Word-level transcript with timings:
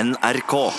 NRK. 0.00 0.72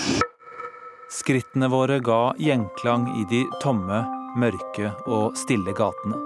Skrittene 1.09 1.67
våre 1.67 1.99
ga 1.99 2.33
gjenklang 2.37 3.03
i 3.21 3.25
de 3.29 3.43
tomme, 3.61 3.99
mørke 4.41 4.89
og 5.05 5.35
stille 5.37 5.75
gatene. 5.77 6.17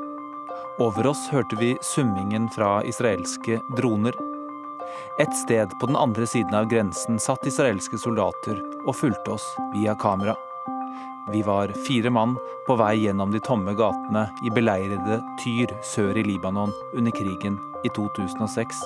Over 0.80 1.10
oss 1.12 1.26
hørte 1.28 1.58
vi 1.60 1.74
summingen 1.84 2.48
fra 2.56 2.78
israelske 2.88 3.60
droner. 3.76 4.16
Et 5.20 5.36
sted 5.42 5.76
på 5.82 5.90
den 5.92 6.00
andre 6.00 6.28
siden 6.30 6.56
av 6.56 6.70
grensen 6.72 7.20
satt 7.20 7.44
israelske 7.50 8.00
soldater 8.00 8.62
og 8.86 8.96
fulgte 8.96 9.36
oss 9.36 9.48
via 9.74 9.98
kamera. 10.00 10.38
Vi 11.34 11.42
var 11.44 11.74
fire 11.88 12.14
mann 12.16 12.38
på 12.68 12.78
vei 12.80 12.94
gjennom 13.02 13.34
de 13.34 13.44
tomme 13.44 13.76
gatene 13.76 14.30
i 14.46 14.54
beleirede 14.56 15.20
Tyr 15.44 15.74
sør 15.84 16.16
i 16.16 16.24
Libanon 16.24 16.72
under 16.94 17.12
krigen 17.12 17.60
i 17.84 17.92
2006. 17.92 18.86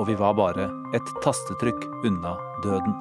Og 0.00 0.08
vi 0.08 0.18
var 0.18 0.34
bare 0.34 0.66
et 0.96 1.14
tastetrykk 1.22 1.86
unna 2.02 2.34
døden. 2.64 2.96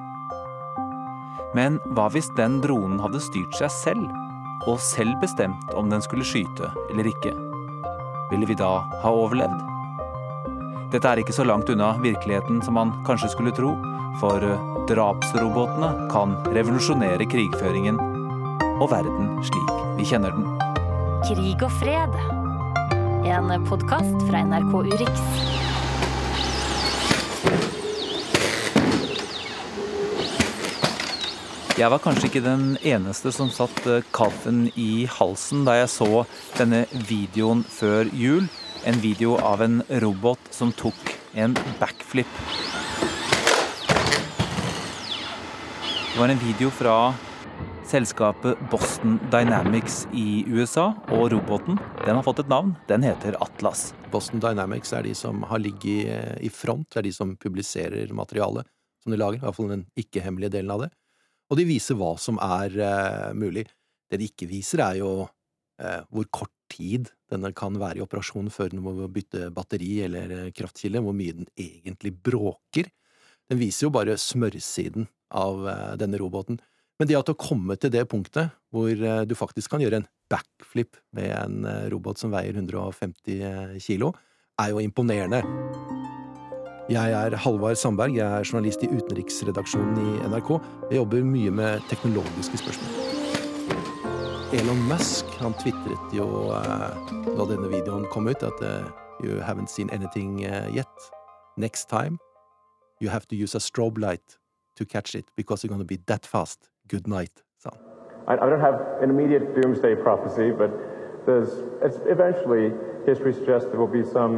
Men 1.57 1.79
hva 1.93 2.09
hvis 2.13 2.31
den 2.37 2.59
dronen 2.63 3.01
hadde 3.01 3.21
styrt 3.21 3.55
seg 3.57 3.71
selv, 3.73 4.05
og 4.69 4.79
selv 4.79 5.17
bestemt 5.21 5.73
om 5.75 5.89
den 5.91 6.03
skulle 6.03 6.25
skyte 6.27 6.69
eller 6.89 7.09
ikke? 7.09 7.33
Ville 8.31 8.47
vi 8.49 8.57
da 8.57 8.77
ha 9.03 9.11
overlevd? 9.11 9.59
Dette 10.93 11.09
er 11.09 11.21
ikke 11.21 11.35
så 11.35 11.45
langt 11.45 11.69
unna 11.73 11.95
virkeligheten 12.01 12.61
som 12.65 12.77
man 12.77 12.93
kanskje 13.07 13.31
skulle 13.33 13.53
tro, 13.55 13.73
for 14.21 14.45
drapsrobotene 14.89 16.07
kan 16.13 16.35
revolusjonere 16.53 17.25
krigføringen 17.29 17.97
og 18.81 18.91
verden 18.91 19.33
slik 19.45 19.73
vi 19.97 20.07
kjenner 20.09 20.33
den. 20.35 20.47
Krig 21.23 21.65
og 21.65 21.73
fred. 21.79 22.17
En 23.23 23.53
podkast 23.69 24.25
fra 24.27 24.43
NRK 24.43 24.73
Urix. 24.83 25.72
Jeg 31.73 31.89
var 31.89 32.03
kanskje 32.03 32.27
ikke 32.27 32.41
den 32.45 32.75
eneste 32.85 33.31
som 33.33 33.47
satt 33.49 33.79
kaffen 34.13 34.67
i 34.77 35.07
halsen 35.09 35.63
da 35.65 35.73
jeg 35.79 35.89
så 35.89 36.19
denne 36.53 36.83
videoen 37.09 37.63
før 37.65 38.11
jul. 38.13 38.45
En 38.85 39.01
video 39.01 39.39
av 39.41 39.63
en 39.65 39.79
robot 40.03 40.51
som 40.53 40.69
tok 40.77 41.15
en 41.33 41.57
backflip. 41.81 42.29
Det 46.13 46.21
var 46.21 46.29
en 46.29 46.45
video 46.45 46.69
fra 46.69 46.95
selskapet 47.89 48.61
Boston 48.69 49.17
Dynamics 49.33 50.03
i 50.13 50.45
USA, 50.45 50.91
og 51.09 51.31
roboten 51.33 51.81
den 52.05 52.13
har 52.13 52.21
fått 52.21 52.45
et 52.45 52.53
navn. 52.53 52.77
Den 52.85 53.01
heter 53.01 53.41
Atlas. 53.41 53.95
Boston 54.13 54.45
Dynamics 54.45 54.93
er 54.93 55.09
de 55.09 55.17
som 55.17 55.41
har 55.49 55.65
ligget 55.65 56.37
i 56.37 56.53
front, 56.53 56.91
det 56.93 57.01
er 57.01 57.09
de 57.09 57.17
som 57.17 57.33
publiserer 57.33 58.13
materialet 58.13 58.69
som 59.01 59.09
de 59.09 59.17
lager, 59.17 59.41
i 59.41 59.47
hvert 59.47 59.57
fall 59.57 59.73
den 59.73 59.87
ikke-hemmelige 59.97 60.61
delen 60.61 60.77
av 60.77 60.85
det 60.85 60.97
og 61.51 61.59
de 61.59 61.67
viser 61.67 61.97
hva 61.99 62.13
som 62.21 62.39
er 62.41 62.75
eh, 62.79 63.29
mulig. 63.37 63.67
Det 64.09 64.19
de 64.21 64.29
ikke 64.29 64.49
viser, 64.49 64.83
er 64.85 64.99
jo 65.01 65.13
eh, 65.81 66.01
hvor 66.09 66.27
kort 66.33 66.53
tid 66.73 67.11
denne 67.29 67.53
kan 67.55 67.77
være 67.81 67.99
i 67.99 68.03
operasjon 68.05 68.49
før 68.53 68.71
den 68.71 68.83
må 68.85 68.93
bytte 69.13 69.51
batteri 69.53 69.99
eller 70.07 70.31
uh, 70.33 70.51
kraftkilde, 70.55 71.01
hvor 71.05 71.13
mye 71.17 71.35
den 71.37 71.49
egentlig 71.59 72.13
bråker. 72.25 72.89
Den 73.51 73.59
viser 73.59 73.87
jo 73.87 73.93
bare 73.93 74.17
smørsiden 74.17 75.05
av 75.33 75.65
denne 76.01 76.17
roboten. 76.21 76.57
Men 76.97 77.09
det 77.09 77.17
at 77.19 77.29
å 77.29 77.37
komme 77.37 77.77
til 77.77 77.93
det 77.93 78.05
punktet 78.09 78.53
hvor 78.73 78.93
du 78.93 79.35
faktisk 79.37 79.73
kan 79.73 79.83
gjøre 79.83 80.01
en 80.01 80.09
backflip 80.33 80.97
med 81.17 81.33
en 81.35 81.89
robot 81.93 82.21
som 82.21 82.33
veier 82.33 82.57
150 82.57 83.81
kilo, 83.83 84.13
er 84.61 84.73
jo 84.73 84.81
imponerende. 84.81 85.43
Jeg 86.89 87.11
er 87.11 87.35
Halvard 87.35 87.75
Sandberg, 87.75 88.15
jeg 88.15 88.39
er 88.39 88.43
journalist 88.53 88.83
i 88.83 88.87
utenriksredaksjonen 88.91 89.97
i 89.97 90.27
NRK. 90.27 90.49
Jeg 90.91 90.97
jobber 90.97 91.23
mye 91.23 91.51
med 91.51 91.79
teknologiske 91.87 92.57
spørsmål. 92.59 92.91
Elon 94.53 94.81
Musk 94.89 95.25
han 95.39 95.55
tvitret 95.61 96.11
jo 96.17 96.25
uh, 96.51 96.91
da 97.37 97.45
denne 97.53 97.69
videoen 97.71 98.03
kom 98.11 98.27
ut, 98.27 98.43
at 98.43 98.59
uh, 98.59 98.83
you 99.23 99.39
haven't 99.39 99.71
seen 99.71 99.89
anything 99.95 100.43
uh, 100.43 100.67
yet. 100.75 100.91
Next 101.57 101.87
time 101.89 102.19
you 102.99 103.09
have 103.09 103.25
to 103.27 103.35
use 103.35 103.55
a 103.55 103.63
strobe 103.63 103.97
light 103.97 104.37
to 104.75 104.83
catch 104.85 105.15
it 105.15 105.31
because 105.37 105.63
you're 105.63 105.77
to 105.77 105.85
be 105.85 105.99
that 106.07 106.25
fast. 106.25 106.69
Good 106.91 107.07
night, 107.07 107.31
sa 107.63 107.69
han. 107.71 107.79
I 108.27 108.49
don't 108.49 108.59
have 108.59 108.79
an 109.01 109.09
immediate 109.09 109.55
doomsday 109.55 109.95
prophecy, 109.95 110.51
but 110.51 110.71
there's 111.25 111.51
eventually 112.11 112.73
history 113.05 113.33
suggests 113.33 113.69
there 113.71 113.79
will 113.79 113.95
be 114.01 114.03
some 114.03 114.35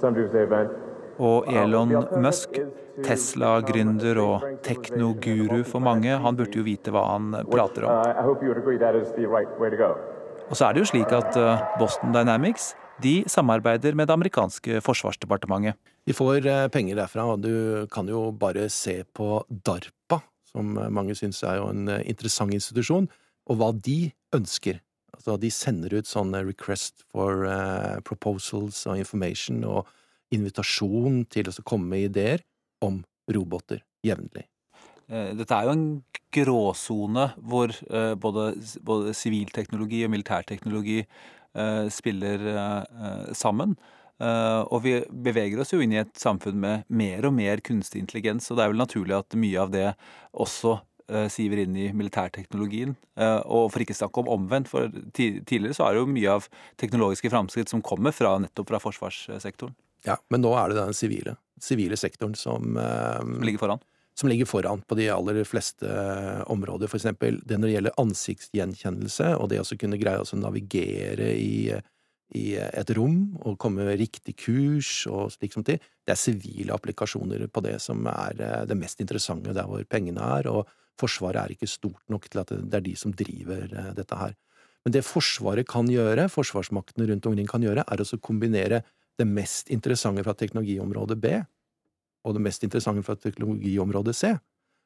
some 0.00 0.14
doomsday 0.14 0.44
event. 0.44 0.81
Og 1.20 1.48
Elon 1.52 1.92
Musk, 2.22 2.56
Tesla-gründer 3.04 4.20
og 4.22 4.46
teknoguru 4.64 5.62
for 5.68 5.84
mange, 5.84 6.14
han 6.24 6.36
burde 6.38 6.60
jo 6.60 6.64
vite 6.66 6.92
hva 6.94 7.04
han 7.10 7.32
prater 7.50 7.86
om. 7.88 7.92
Og 10.48 10.58
så 10.58 10.68
er 10.68 10.74
det 10.74 10.82
jo 10.82 10.90
slik 10.90 11.12
at 11.16 11.36
uh, 11.40 11.62
Boston 11.80 12.12
Dynamics 12.14 12.74
de 13.02 13.22
samarbeider 13.30 13.96
med 13.98 14.06
det 14.08 14.14
amerikanske 14.14 14.82
forsvarsdepartementet. 14.84 15.78
De 16.06 16.14
får 16.14 16.44
uh, 16.44 16.68
penger 16.72 16.98
derfra, 17.00 17.24
og 17.32 17.42
du 17.44 17.86
kan 17.92 18.08
jo 18.08 18.30
bare 18.36 18.68
se 18.70 19.00
på 19.16 19.40
DARPA, 19.48 20.20
som 20.52 20.76
mange 20.92 21.16
syns 21.18 21.40
er 21.48 21.60
jo 21.60 21.70
en 21.72 21.88
uh, 21.88 22.00
interessant 22.04 22.52
institusjon, 22.52 23.08
og 23.48 23.58
hva 23.58 23.72
de 23.72 24.12
ønsker. 24.36 24.82
Altså, 25.16 25.38
de 25.40 25.50
sender 25.52 25.96
ut 25.96 26.08
sånne 26.08 26.44
request 26.44 27.04
for 27.12 27.44
proposals 28.06 28.86
og 28.88 28.96
information. 28.98 29.60
og 29.64 29.86
invitasjon 30.32 31.22
til 31.32 31.50
å 31.50 31.66
komme 31.66 31.94
med 31.94 32.10
ideer 32.10 32.44
om 32.84 33.02
roboter 33.30 33.84
jevnlig. 34.04 34.46
Eh, 35.12 35.32
dette 35.36 35.56
er 35.56 35.68
jo 35.68 35.76
en 35.76 35.86
gråsone 36.32 37.26
hvor 37.36 37.72
eh, 37.72 38.12
både 38.18 39.14
sivilteknologi 39.16 40.02
og 40.06 40.14
militærteknologi 40.14 41.00
eh, 41.02 41.88
spiller 41.92 42.46
sammen. 43.36 43.76
Og 44.22 44.76
vi 44.84 44.92
beveger 45.10 45.58
oss 45.58 45.72
jo 45.72 45.80
inn 45.82 45.96
i 45.96 45.98
et 45.98 46.12
samfunn 46.20 46.60
med 46.62 46.84
mer 46.94 47.26
og 47.26 47.32
mer 47.34 47.58
kunstig 47.64 48.04
intelligens, 48.04 48.46
og 48.52 48.58
det 48.58 48.62
er 48.62 48.70
vel 48.70 48.78
naturlig 48.78 49.16
at 49.16 49.34
mye 49.34 49.58
av 49.58 49.72
det 49.72 49.88
også 50.30 50.76
siver 51.32 51.64
inn 51.64 51.74
i 51.74 51.88
militærteknologien. 51.90 52.92
Og 53.50 53.66
for 53.74 53.82
ikke 53.82 53.96
snakke 53.98 54.22
om 54.22 54.30
omvendt, 54.36 54.70
for 54.70 54.86
tidligere 55.16 55.74
så 55.74 55.88
er 55.88 55.96
det 55.96 56.04
jo 56.04 56.12
mye 56.14 56.36
av 56.36 56.46
teknologiske 56.78 57.32
framskritt 57.34 57.72
som 57.72 57.82
kommer 57.82 58.14
fra, 58.14 58.36
nettopp 58.44 58.70
fra 58.70 58.78
forsvarssektoren. 58.84 59.74
Ja, 60.06 60.18
men 60.32 60.42
nå 60.42 60.52
er 60.58 60.72
det 60.72 60.80
den 60.80 60.96
sivile, 60.96 61.36
sivile 61.62 61.96
sektoren 61.98 62.34
som, 62.38 62.76
eh, 62.76 63.18
som 63.18 63.42
ligger 63.46 63.62
foran? 63.62 63.82
Som 64.18 64.28
ligger 64.28 64.46
foran 64.46 64.82
på 64.82 64.96
de 64.98 65.08
aller 65.08 65.44
fleste 65.44 65.88
eh, 65.88 66.42
områder. 66.50 66.90
For 66.90 66.98
eksempel 66.98 67.40
det 67.46 67.58
når 67.58 67.68
det 67.68 67.76
gjelder 67.76 67.98
ansiktsgjenkjennelse, 68.02 69.32
og 69.38 69.48
det 69.52 69.62
å 69.62 69.78
kunne 69.78 70.00
greie 70.00 70.20
å 70.20 70.38
navigere 70.40 71.30
i, 71.38 71.72
i, 72.34 72.44
et 72.58 72.92
rom 72.98 73.38
og 73.40 73.58
komme 73.62 73.86
med 73.86 74.00
riktig 74.02 74.36
kurs 74.42 75.06
og 75.06 75.32
slik 75.36 75.54
som 75.54 75.64
til. 75.64 75.78
Det 76.02 76.16
er 76.16 76.20
sivile 76.20 76.74
applikasjoner 76.74 77.46
på 77.48 77.62
det 77.64 77.78
som 77.80 78.04
er 78.10 78.42
eh, 78.42 78.62
det 78.66 78.78
mest 78.78 79.00
interessante 79.00 79.54
der 79.54 79.70
hvor 79.70 79.84
pengene 79.88 80.32
er, 80.38 80.50
og 80.50 80.78
Forsvaret 81.00 81.40
er 81.40 81.52
ikke 81.54 81.66
stort 81.66 82.02
nok 82.12 82.26
til 82.28 82.42
at 82.42 82.50
det 82.52 82.76
er 82.76 82.82
de 82.84 82.92
som 83.00 83.14
driver 83.16 83.62
dette 83.96 84.14
her. 84.14 84.34
Men 84.84 84.92
det 84.92 85.00
Forsvaret 85.06 85.66
kan 85.66 85.88
gjøre, 85.88 86.26
forsvarsmaktene 86.30 87.06
rundt 87.08 87.26
omkring 87.30 87.48
kan 87.48 87.64
gjøre, 87.64 87.80
er 87.88 88.02
å 88.02 88.18
kombinere 88.20 88.82
det 89.20 89.26
mest 89.28 89.70
interessante 89.70 90.24
fra 90.24 90.34
teknologiområde 90.38 91.16
B 91.20 91.34
og 92.22 92.36
det 92.36 92.42
mest 92.44 92.64
interessante 92.64 93.02
fra 93.06 93.16
teknologiområde 93.18 94.14
C. 94.14 94.32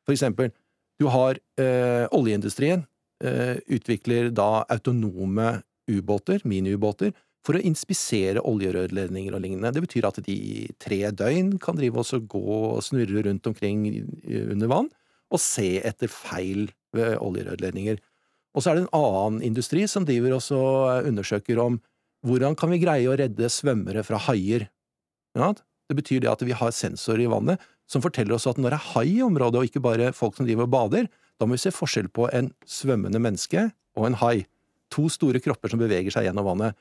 For 0.06 0.16
eksempel, 0.16 0.52
du 1.00 1.08
har 1.12 1.38
eh, 1.60 2.06
oljeindustrien 2.16 2.86
eh, 3.24 3.58
utvikler 3.66 4.30
da 4.34 4.64
autonome 4.72 5.60
ubåter, 5.90 6.40
miniubåter, 6.48 7.12
for 7.46 7.58
å 7.58 7.62
inspisere 7.62 8.42
oljerørledninger 8.42 9.34
og 9.36 9.44
lignende. 9.44 9.70
Det 9.76 9.84
betyr 9.84 10.08
at 10.08 10.18
de 10.26 10.34
i 10.34 10.64
tre 10.82 10.98
døgn 11.14 11.54
kan 11.62 11.76
drive 11.78 12.00
oss 12.02 12.14
og 12.16 12.26
gå 12.32 12.42
og 12.56 12.82
snurre 12.82 13.22
rundt 13.28 13.46
omkring 13.46 13.84
under 14.50 14.72
vann 14.72 14.88
og 15.30 15.42
se 15.42 15.76
etter 15.86 16.10
feil 16.10 16.66
ved 16.96 17.20
oljerørledninger. 17.22 18.00
Og 18.56 18.64
så 18.64 18.72
er 18.72 18.78
det 18.78 18.86
en 18.86 18.96
annen 18.98 19.44
industri 19.46 19.84
som 19.90 20.06
driver 20.08 20.38
oss 20.38 20.48
og 20.54 21.06
undersøker 21.06 21.60
om 21.62 21.78
hvordan 22.26 22.56
kan 22.58 22.72
vi 22.72 22.82
greie 22.82 23.08
å 23.08 23.16
redde 23.18 23.50
svømmere 23.52 24.02
fra 24.06 24.18
haier? 24.26 24.66
Ja, 25.36 25.52
det 25.86 25.96
betyr 25.98 26.24
det 26.24 26.32
at 26.32 26.42
vi 26.46 26.56
har 26.56 26.74
sensorer 26.74 27.24
i 27.24 27.30
vannet 27.30 27.62
som 27.90 28.02
forteller 28.02 28.34
oss 28.34 28.48
at 28.50 28.58
når 28.58 28.74
det 28.74 28.78
er 28.80 28.88
hai 28.94 29.06
i 29.12 29.22
området, 29.22 29.60
og 29.60 29.68
ikke 29.68 29.84
bare 29.84 30.10
folk 30.16 30.34
som 30.36 30.46
driver 30.46 30.66
og 30.66 30.72
bader, 30.74 31.08
da 31.38 31.46
må 31.46 31.54
vi 31.54 31.62
se 31.62 31.74
forskjell 31.74 32.08
på 32.10 32.26
en 32.34 32.50
svømmende 32.66 33.20
menneske 33.22 33.68
og 33.96 34.08
en 34.08 34.18
hai. 34.22 34.46
To 34.94 35.06
store 35.12 35.40
kropper 35.42 35.70
som 35.70 35.82
beveger 35.82 36.14
seg 36.14 36.26
gjennom 36.26 36.48
vannet. 36.48 36.76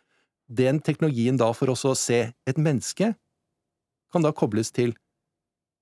Den 0.45 0.79
teknologien 0.85 1.37
da 1.41 1.51
for 1.57 1.73
oss 1.73 1.85
å 1.85 1.93
se 1.97 2.19
et 2.31 2.61
menneske 2.61 3.13
kan 4.13 4.25
da 4.25 4.33
kobles 4.33 4.71
til 4.73 4.95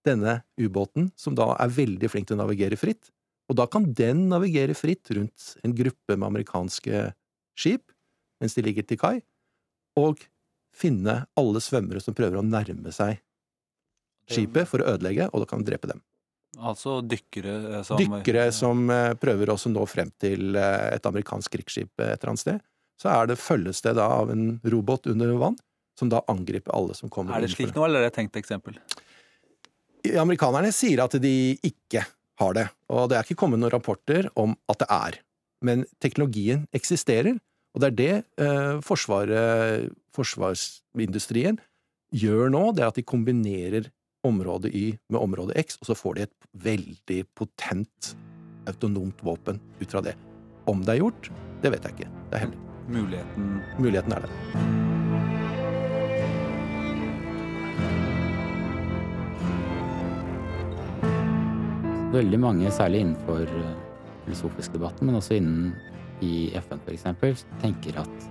denne 0.08 0.42
ubåten, 0.60 1.12
som 1.16 1.36
da 1.36 1.54
er 1.56 1.72
veldig 1.72 2.10
flink 2.12 2.28
til 2.28 2.36
å 2.36 2.44
navigere 2.44 2.80
fritt, 2.80 3.12
og 3.48 3.60
da 3.60 3.68
kan 3.72 3.90
den 3.96 4.28
navigere 4.32 4.76
fritt 4.76 5.12
rundt 5.16 5.54
en 5.64 5.76
gruppe 5.76 6.16
med 6.16 6.28
amerikanske 6.28 7.10
skip 7.60 7.92
mens 8.42 8.56
de 8.58 8.64
ligger 8.66 8.84
til 8.88 9.00
kai, 9.00 9.18
og 10.00 10.24
finne 10.74 11.24
alle 11.38 11.62
svømmere 11.62 12.02
som 12.02 12.16
prøver 12.18 12.40
å 12.40 12.46
nærme 12.46 12.94
seg 12.94 13.20
skipet 14.30 14.70
for 14.70 14.82
å 14.82 14.96
ødelegge, 14.96 15.28
og 15.32 15.44
da 15.44 15.50
kan 15.50 15.66
drepe 15.68 15.90
dem. 15.92 16.02
Altså 16.54 17.00
dykkere 17.02 17.54
eh, 17.80 17.84
som 17.86 17.98
Dykkere 18.00 18.46
som 18.54 18.86
eh, 18.94 19.16
prøver 19.18 19.50
også 19.50 19.72
å 19.72 19.74
nå 19.74 19.86
frem 19.90 20.12
til 20.22 20.54
eh, 20.60 20.94
et 20.94 21.08
amerikansk 21.10 21.56
krigsskip 21.56 21.90
et 21.98 22.14
eller 22.14 22.34
annet 22.34 22.44
sted. 22.44 22.66
Så 23.02 23.10
er 23.10 23.32
det 23.32 23.40
følges 23.42 23.82
det 23.82 23.96
da 23.98 24.06
av 24.22 24.30
en 24.32 24.60
robot 24.62 25.10
under 25.10 25.34
vann, 25.42 25.58
som 25.98 26.12
da 26.14 26.22
angriper 26.30 26.74
alle 26.78 26.94
som 26.98 27.10
kommer 27.14 27.36
Er 27.36 27.46
det 27.46 27.56
slik 27.56 27.74
nå, 27.74 27.88
eller 27.88 28.04
er 28.04 28.08
det 28.08 28.14
et 28.14 28.20
tenkt 28.22 28.38
eksempel? 28.38 28.78
Amerikanerne 30.20 30.70
sier 30.76 31.02
at 31.04 31.16
de 31.24 31.34
ikke 31.66 32.04
har 32.42 32.56
det, 32.58 32.68
og 32.92 33.10
det 33.10 33.18
er 33.18 33.26
ikke 33.26 33.40
kommet 33.40 33.62
noen 33.62 33.74
rapporter 33.74 34.30
om 34.40 34.54
at 34.70 34.84
det 34.84 34.90
er. 34.94 35.20
Men 35.64 35.88
teknologien 36.04 36.68
eksisterer, 36.76 37.40
og 37.74 37.82
det 37.82 37.88
er 37.90 37.96
det 37.98 38.16
eh, 38.46 38.82
forsvaret, 38.86 39.90
forsvarsindustrien 40.14 41.58
gjør 42.14 42.52
nå, 42.54 42.68
det 42.78 42.84
er 42.84 42.92
at 42.92 43.00
de 43.00 43.06
kombinerer 43.06 43.90
område 44.24 44.70
Y 44.70 44.94
med 45.10 45.20
område 45.20 45.58
X, 45.58 45.80
og 45.82 45.90
så 45.90 45.98
får 45.98 46.16
de 46.16 46.28
et 46.28 46.48
veldig 46.64 47.24
potent 47.36 48.14
autonomt 48.70 49.24
våpen 49.26 49.58
ut 49.82 49.90
fra 49.90 50.04
det. 50.06 50.14
Om 50.70 50.86
det 50.86 50.94
er 50.94 51.02
gjort, 51.02 51.32
det 51.64 51.74
vet 51.74 51.90
jeg 51.90 51.98
ikke. 51.98 52.12
Det 52.30 52.38
er 52.38 52.46
hemmelig. 52.46 52.62
Muligheten 52.94 53.62
Muligheten 53.80 54.14
er 54.14 54.28
der. 54.28 54.32
Veldig 62.14 62.40
mange, 62.40 62.70
særlig 62.72 63.02
innenfor 63.02 63.50
eh, 63.50 63.74
filosofisk 64.28 64.78
debatten, 64.78 65.10
men 65.10 65.18
også 65.18 65.40
innen 65.40 65.74
i 66.24 66.34
FN 66.60 66.82
f.eks., 66.84 67.46
tenker 67.62 68.00
at 68.02 68.28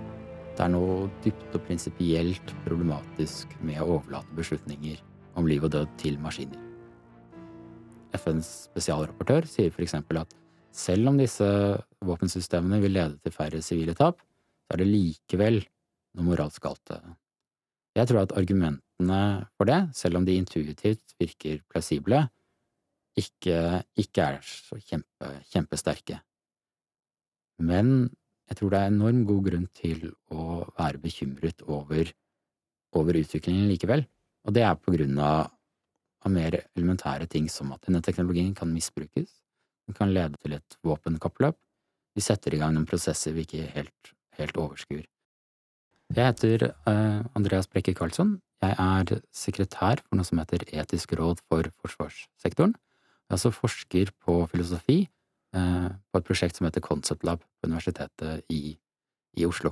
det 0.53 0.61
er 0.65 0.69
noe 0.73 1.07
dypt 1.23 1.55
og 1.57 1.63
prinsipielt 1.65 2.53
problematisk 2.65 3.55
med 3.65 3.81
å 3.81 3.95
overlate 3.95 4.37
beslutninger 4.37 4.99
om 5.39 5.47
liv 5.49 5.65
og 5.65 5.73
død 5.73 5.95
til 6.01 6.19
maskiner. 6.21 6.59
FNs 8.13 8.49
spesialrapportør 8.67 9.47
sier 9.49 9.73
f.eks. 9.73 9.95
at 9.97 10.35
selv 10.73 11.09
om 11.09 11.17
disse 11.17 11.47
våpensystemene 12.05 12.81
vil 12.83 12.95
lede 12.97 13.17
til 13.21 13.33
færre 13.33 13.61
sivile 13.65 13.95
tap, 13.97 14.21
så 14.21 14.75
er 14.75 14.83
det 14.83 14.89
likevel 14.91 15.59
noe 16.13 16.27
moralsk 16.27 16.61
galt. 16.65 16.93
Jeg 17.97 18.09
tror 18.09 18.23
at 18.23 18.35
argumentene 18.37 19.21
for 19.57 19.69
det, 19.69 19.79
selv 19.97 20.21
om 20.21 20.25
de 20.25 20.37
intuitivt 20.37 21.17
virker 21.21 21.61
plausible, 21.69 22.23
ikke, 23.17 23.57
ikke 24.01 24.29
er 24.29 24.39
så 24.45 24.79
kjempe, 24.81 25.33
kjempesterke. 25.53 26.21
Men 27.63 28.11
jeg 28.49 28.59
tror 28.59 28.73
det 28.73 28.79
er 28.81 28.91
enormt 28.91 29.27
god 29.29 29.45
grunn 29.47 29.67
til 29.77 30.09
å 30.33 30.63
være 30.77 31.01
bekymret 31.03 31.63
over, 31.65 32.11
over 32.97 33.19
utviklingen 33.19 33.69
likevel. 33.71 34.05
Og 34.43 34.55
det 34.55 34.65
er 34.67 34.75
på 34.79 34.93
grunn 34.95 35.19
av, 35.23 35.47
av 36.23 36.33
mer 36.33 36.59
elementære 36.75 37.29
ting 37.31 37.47
som 37.51 37.71
at 37.75 37.87
denne 37.87 38.03
teknologien 38.03 38.51
kan 38.57 38.71
misbrukes. 38.73 39.31
Den 39.87 39.97
kan 39.97 40.13
lede 40.15 40.39
til 40.43 40.57
et 40.57 40.77
våpenkappløp. 40.83 41.57
Vi 42.13 42.23
setter 42.23 42.53
i 42.53 42.59
gang 42.61 42.75
noen 42.75 42.87
prosesser 42.87 43.33
vi 43.35 43.47
ikke 43.47 43.65
helt, 43.73 44.13
helt 44.37 44.59
overskuer. 44.59 45.07
Jeg 46.13 46.29
heter 46.29 46.67
uh, 46.85 47.23
Andreas 47.33 47.69
Brekke 47.71 47.95
Karlsson. 47.97 48.37
Jeg 48.61 48.75
er 48.79 49.21
sekretær 49.33 50.03
for 50.03 50.19
noe 50.19 50.27
som 50.27 50.39
heter 50.39 50.61
Etisk 50.69 51.15
råd 51.17 51.41
for 51.49 51.67
forsvarssektoren. 51.81 52.75
Jeg 52.75 53.31
er 53.31 53.39
også 53.39 53.53
forsker 53.55 54.11
på 54.21 54.35
filosofi 54.51 54.99
på 55.53 56.19
et 56.19 56.25
prosjekt 56.25 56.57
som 56.57 56.65
heter 56.65 56.81
Concept 56.81 57.23
Lab 57.27 57.43
på 57.61 57.69
Universitetet 57.69 58.41
i, 58.49 58.73
i 59.37 59.45
Oslo. 59.45 59.69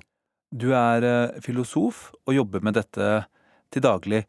Du 0.53 0.71
er 0.77 1.05
uh, 1.05 1.39
filosof 1.41 2.09
og 2.27 2.35
jobber 2.35 2.61
med 2.61 2.77
dette 2.77 3.07
til 3.73 3.85
daglig. 3.85 4.25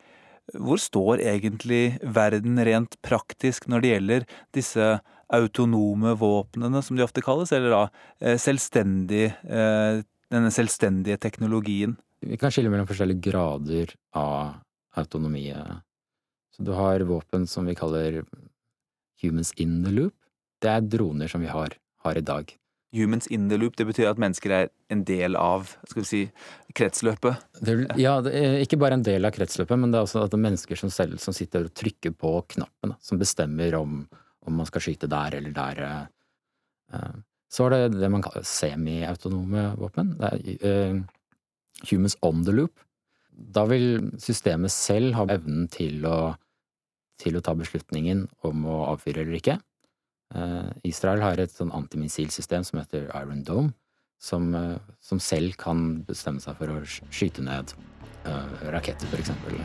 Hvor 0.57 0.81
står 0.81 1.23
egentlig 1.23 1.99
verden 2.03 2.61
rent 2.65 2.97
praktisk 3.05 3.69
når 3.71 3.83
det 3.83 3.93
gjelder 3.93 4.27
disse 4.55 4.89
autonome 5.33 6.17
våpnene, 6.21 6.83
som 6.85 6.99
de 6.99 7.05
ofte 7.05 7.23
kalles, 7.25 7.53
eller 7.57 7.73
da 7.73 8.35
selvstendig, 8.43 9.31
denne 9.41 10.51
selvstendige 10.53 11.17
teknologien? 11.23 11.95
Vi 12.21 12.37
kan 12.39 12.53
skille 12.53 12.71
mellom 12.71 12.87
forskjellige 12.91 13.23
grader 13.31 13.95
av 14.19 14.59
autonomi. 14.99 15.47
Så 16.53 16.67
du 16.67 16.75
har 16.77 17.07
våpen 17.09 17.47
som 17.49 17.67
vi 17.67 17.75
kaller 17.79 18.21
humans 19.23 19.55
in 19.57 19.81
the 19.87 19.91
loop. 19.91 20.15
Det 20.63 20.71
er 20.71 20.85
droner 20.87 21.31
som 21.31 21.43
vi 21.43 21.51
har, 21.51 21.75
har 22.05 22.19
i 22.19 22.25
dag. 22.25 22.53
Humans 22.93 23.27
in 23.33 23.49
the 23.49 23.57
loop, 23.57 23.77
det 23.81 23.87
betyr 23.89 24.11
at 24.11 24.21
mennesker 24.21 24.53
er 24.53 24.67
en 24.93 25.01
del 25.09 25.37
av 25.41 25.71
skal 25.89 26.03
vi 26.03 26.09
si, 26.09 26.21
kretsløpet? 26.77 27.41
Det, 27.65 27.77
ja, 28.01 28.19
det 28.25 28.35
ikke 28.67 28.77
bare 28.83 28.99
en 28.99 29.07
del 29.07 29.25
av 29.25 29.33
kretsløpet, 29.33 29.81
men 29.81 29.95
det 29.95 30.01
er 30.01 30.05
også 30.05 30.27
at 30.27 30.35
det 30.35 30.37
er 30.37 30.45
mennesker 30.45 30.79
som 30.79 30.93
selv 30.93 31.17
som 31.23 31.33
sitter 31.37 31.71
og 31.71 31.75
trykker 31.79 32.13
på 32.13 32.35
knappen, 32.53 32.93
som 33.01 33.21
bestemmer 33.21 33.79
om, 33.81 34.03
om 34.45 34.61
man 34.61 34.69
skal 34.69 34.85
skyte 34.85 35.09
der 35.11 35.39
eller 35.41 35.57
der. 35.57 35.83
Så 37.53 37.67
er 37.67 37.75
det 37.75 38.01
det 38.01 38.13
man 38.13 38.25
kaller 38.25 38.45
semiautonome 38.49 39.67
våpen. 39.81 40.15
Det 40.21 40.31
er 40.69 40.93
uh, 40.93 41.03
humans 41.89 42.17
on 42.25 42.45
the 42.45 42.55
loop. 42.55 42.77
Da 43.33 43.65
vil 43.69 44.13
systemet 44.21 44.73
selv 44.73 45.17
ha 45.17 45.27
evnen 45.33 45.67
til 45.73 46.05
å, 46.09 46.35
til 47.21 47.37
å 47.37 47.45
ta 47.45 47.57
beslutningen 47.57 48.27
om 48.49 48.67
å 48.69 48.83
avfyre 48.93 49.25
eller 49.25 49.41
ikke. 49.41 49.57
Uh, 50.35 50.71
Israel 50.89 51.21
har 51.21 51.41
et 51.41 51.53
sånn 51.53 51.73
antimissilsystem 51.77 52.65
som 52.65 52.81
heter 52.81 53.11
Iron 53.19 53.43
Dome, 53.45 53.75
som, 54.23 54.55
uh, 54.57 54.79
som, 55.01 55.21
selv 55.21 55.59
kan 55.61 56.03
bestemme 56.09 56.41
seg 56.41 56.57
for 56.57 56.73
å 56.73 56.79
skyte 56.87 57.45
ned 57.45 57.75
uh, 58.25 58.47
raketter, 58.73 59.13
eksempel. 59.19 59.59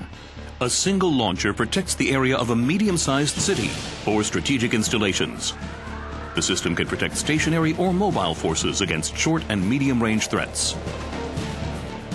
A 0.60 0.70
single 0.70 1.14
launcher 1.14 1.54
protects 1.54 1.96
the 1.96 2.12
area 2.12 2.36
of 2.36 2.50
a 2.50 2.56
medium-sized 2.56 3.40
city 3.40 3.70
or 4.06 4.24
strategic 4.24 4.74
installations. 4.74 5.54
The 6.36 6.42
system 6.42 6.76
can 6.76 6.86
protect 6.86 7.18
stationary 7.18 7.74
or 7.80 7.94
mobile 7.94 8.36
forces 8.36 8.82
against 8.82 9.16
short 9.16 9.44
and 9.50 9.64
medium-range 9.68 10.28
threats. 10.28 10.76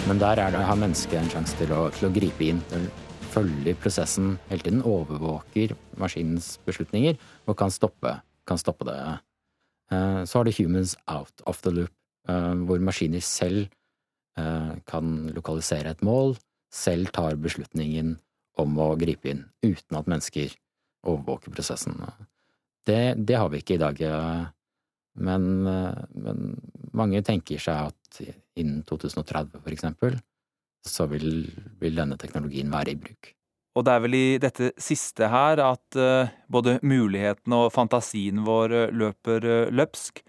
Men 0.06 0.18
der 0.18 0.34
det, 0.34 0.58
har 0.58 0.76
mennesket 0.76 1.18
en 1.18 1.30
sjanse 1.30 1.56
til, 1.56 1.72
til, 1.94 2.08
å 2.08 2.12
gripe 2.12 2.44
inn. 2.44 2.60
Den 2.72 2.88
følger 3.32 3.78
prosessen 3.80 4.36
hele 4.50 4.66
tiden, 4.66 4.82
overvåker 4.82 5.76
maskinens 5.96 6.58
beslutninger 6.66 7.16
og 7.46 7.56
kan 7.58 7.70
stoppe, 7.70 8.18
kan 8.48 8.60
stoppe 8.60 8.86
det. 8.88 8.96
Så 10.28 10.38
har 10.38 10.46
du 10.48 10.54
humans 10.56 10.96
out 11.10 11.42
of 11.46 11.60
the 11.62 11.72
loop, 11.74 11.92
hvor 12.66 12.80
maskiner 12.80 13.20
selv 13.20 13.68
kan 14.88 15.10
lokalisere 15.36 15.92
et 15.92 16.04
mål, 16.06 16.36
selv 16.72 17.12
tar 17.12 17.36
beslutningen 17.36 18.14
om 18.62 18.78
å 18.80 18.92
gripe 19.00 19.28
inn, 19.32 19.44
uten 19.64 19.98
at 19.98 20.08
mennesker 20.08 20.54
overvåker 21.08 21.52
prosessen. 21.52 21.98
Det, 22.86 23.14
det 23.18 23.38
har 23.38 23.50
vi 23.52 23.60
ikke 23.62 23.76
i 23.76 23.82
dag. 23.82 24.02
Men, 25.20 25.48
men, 25.62 26.42
mange 26.96 27.22
tenker 27.26 27.60
seg 27.60 27.92
at 27.92 28.22
innen 28.58 28.82
2030, 28.88 29.60
for 29.60 29.74
eksempel, 29.74 30.18
så 30.82 31.06
vil, 31.10 31.46
vil, 31.80 31.96
denne 31.96 32.18
teknologien 32.20 32.72
være 32.72 32.94
i 32.94 32.98
bruk. 32.98 33.32
Og 33.72 33.86
det 33.86 33.92
er 33.94 34.04
vel 34.04 34.16
i 34.16 34.26
dette 34.40 34.72
siste 34.80 35.30
her 35.32 35.62
at 35.64 35.96
uh, 35.98 36.28
både 36.52 36.78
muligheten 36.84 37.54
og 37.56 37.70
fantasien 37.72 38.44
vår 38.44 38.76
uh, 38.76 38.86
løper 38.92 39.48
uh, 39.48 39.72
løpsk. 39.72 40.24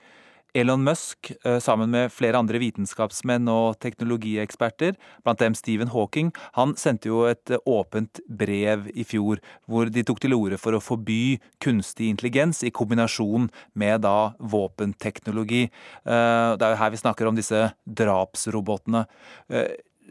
Elon 0.54 0.84
Musk, 0.86 1.32
sammen 1.66 1.90
med 1.90 2.12
flere 2.14 2.38
andre 2.38 2.60
vitenskapsmenn 2.62 3.48
og 3.50 3.80
teknologieksperter, 3.82 4.92
blant 5.26 5.40
dem 5.42 5.56
Stephen 5.58 5.90
Hawking, 5.90 6.28
han 6.54 6.76
sendte 6.78 7.10
jo 7.10 7.24
et 7.26 7.50
åpent 7.66 8.22
brev 8.30 8.84
i 8.94 9.02
fjor 9.02 9.42
hvor 9.66 9.90
de 9.90 10.04
tok 10.06 10.22
til 10.22 10.36
orde 10.38 10.60
for 10.62 10.78
å 10.78 10.82
forby 10.86 11.40
kunstig 11.58 12.12
intelligens 12.14 12.62
i 12.62 12.70
kombinasjon 12.70 13.48
med 13.74 14.04
da 14.06 14.36
våpenteknologi. 14.38 15.64
Det 16.06 16.68
er 16.68 16.76
jo 16.76 16.82
her 16.84 16.94
vi 16.94 17.02
snakker 17.02 17.32
om 17.32 17.42
disse 17.42 17.64
drapsrobotene. 18.04 19.08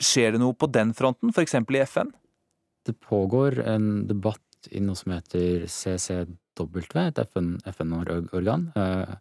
Skjer 0.03 0.35
det 0.35 0.43
noe 0.43 0.59
på 0.59 0.67
den 0.75 0.91
fronten, 0.91 1.31
f.eks. 1.31 1.55
i 1.62 1.85
FN? 1.87 2.11
Det 2.87 2.95
pågår 3.01 3.61
en 3.67 4.07
debatt 4.07 4.71
i 4.71 4.81
noe 4.83 4.99
som 4.99 5.15
heter 5.15 5.67
CCW, 5.71 6.83
et 7.03 7.21
FN-organ. 7.23 8.71
FN 8.75 9.21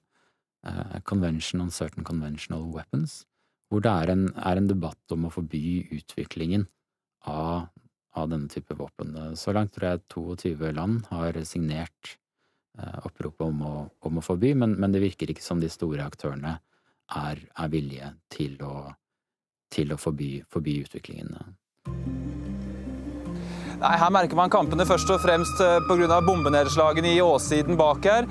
Uh, 0.67 0.99
Convention 1.03 1.61
on 1.61 1.71
Certain 1.71 2.03
Conventional 2.03 2.61
Weapons, 2.69 3.25
hvor 3.69 3.81
det 3.81 3.91
er 3.91 4.11
en, 4.13 4.27
er 4.37 4.59
en 4.59 4.67
debatt 4.69 5.13
om 5.13 5.25
å 5.25 5.31
forby 5.33 5.87
utviklingen 5.89 6.67
av, 7.25 7.71
av, 8.13 8.27
denne 8.29 8.49
type 8.51 8.77
våpen. 8.77 9.15
Så 9.33 9.55
langt 9.57 9.73
tror 9.73 9.87
jeg 9.89 10.03
22 10.13 10.75
land 10.77 11.07
har 11.09 11.39
signert 11.49 12.13
uh, 12.77 13.01
oppropet 13.09 13.47
om 13.47 13.65
å, 13.65 13.73
om 14.05 14.21
å 14.21 14.25
forby, 14.25 14.53
men, 14.53 14.77
men, 14.77 14.93
det 14.93 15.01
virker 15.01 15.33
ikke 15.33 15.45
som 15.45 15.63
de 15.63 15.71
store 15.71 16.05
aktørene 16.05 16.59
er, 17.17 17.41
er 17.41 17.73
villige 17.73 18.13
til 18.29 18.61
å, 18.61 18.91
til 19.73 19.95
å 19.95 19.99
forby, 19.99 20.35
forby 20.45 20.77
utviklingen. 20.85 21.33
Nei, 23.81 23.95
Her 23.97 24.11
merker 24.13 24.37
man 24.37 24.51
kampene 24.53 24.85
først 24.85 25.09
og 25.09 25.21
fremst 25.23 25.61
pga. 25.87 26.19
bombenedslagene 26.25 27.15
i 27.15 27.21
åssiden 27.21 27.77
bak 27.79 28.05
her. 28.05 28.27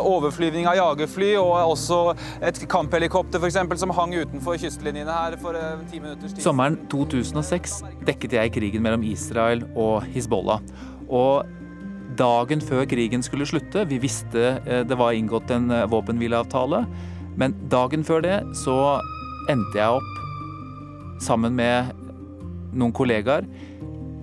Overflyvning 0.00 0.68
av 0.70 0.78
jagerfly 0.78 1.34
og 1.36 1.52
også 1.74 2.00
et 2.40 2.62
kamphelikopter 2.68 3.38
for 3.42 3.50
eksempel, 3.50 3.78
som 3.78 3.92
hang 3.92 4.14
utenfor 4.16 4.56
kystlinjene 4.56 5.12
her 5.12 5.36
for 5.42 5.58
ti 5.90 6.00
minutters 6.00 6.32
tid. 6.32 6.42
Sommeren 6.44 6.78
2006 6.88 7.82
dekket 8.08 8.38
jeg 8.38 8.54
krigen 8.56 8.82
mellom 8.82 9.04
Israel 9.04 9.66
og 9.76 10.02
Hizbollah. 10.14 10.64
Og 11.06 11.44
dagen 12.16 12.62
før 12.64 12.86
krigen 12.88 13.22
skulle 13.22 13.46
slutte. 13.46 13.84
Vi 13.88 13.98
visste 14.02 14.56
eh, 14.64 14.82
det 14.86 14.98
var 14.98 15.16
inngått 15.16 15.50
en 15.54 15.70
eh, 15.70 15.86
våpenhvileavtale. 15.90 16.84
Men 17.36 17.54
dagen 17.70 18.04
før 18.06 18.24
det 18.24 18.40
så 18.56 18.76
endte 19.52 19.78
jeg 19.78 20.00
opp 20.00 21.20
sammen 21.22 21.56
med 21.56 21.92
noen 22.76 22.94
kollegaer 22.96 23.46